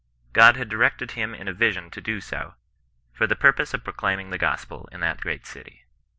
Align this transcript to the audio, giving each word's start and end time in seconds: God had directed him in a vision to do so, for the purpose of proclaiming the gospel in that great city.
God 0.33 0.55
had 0.57 0.67
directed 0.67 1.11
him 1.11 1.35
in 1.35 1.47
a 1.47 1.53
vision 1.53 1.91
to 1.91 2.01
do 2.01 2.21
so, 2.21 2.55
for 3.13 3.27
the 3.27 3.35
purpose 3.35 3.71
of 3.75 3.83
proclaiming 3.83 4.31
the 4.31 4.39
gospel 4.39 4.89
in 4.91 4.99
that 5.01 5.21
great 5.21 5.45
city. 5.45 5.85